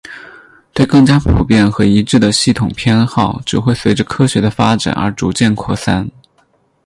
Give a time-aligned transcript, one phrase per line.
[0.73, 6.09] 对更加普遍和一致的系统的偏好只会随着科学的发展而逐渐扩散。